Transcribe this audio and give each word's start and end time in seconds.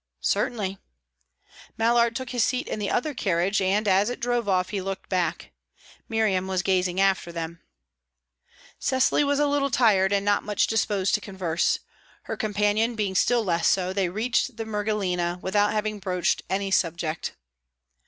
"Certainly." 0.23 0.79
Mallard 1.77 2.15
took 2.15 2.31
his 2.31 2.43
seat 2.43 2.67
in 2.67 2.79
the 2.79 2.89
other 2.89 3.13
carriage; 3.13 3.61
and, 3.61 3.87
as 3.87 4.09
it 4.09 4.19
drove 4.19 4.49
off, 4.49 4.69
he 4.69 4.81
looked 4.81 5.09
back. 5.09 5.51
Miriam 6.09 6.47
was 6.47 6.63
gazing 6.63 6.99
after 6.99 7.31
them. 7.31 7.61
Cecily 8.79 9.23
was 9.23 9.37
a 9.37 9.45
little 9.45 9.69
tired, 9.69 10.11
and 10.11 10.25
not 10.25 10.41
much 10.41 10.65
disposed 10.65 11.13
to 11.13 11.21
converse. 11.21 11.81
Her 12.23 12.35
companion 12.35 12.95
being 12.95 13.13
still 13.13 13.43
less 13.45 13.67
so, 13.67 13.93
they 13.93 14.09
reached 14.09 14.57
the 14.57 14.65
Mergellina 14.65 15.37
without 15.43 15.71
having 15.71 15.99
broached 15.99 16.41
any 16.49 16.71
subject. 16.71 17.35